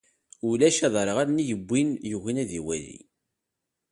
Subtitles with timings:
[0.47, 2.97] Ulac aderɣal nnig n win yugin ad iwali.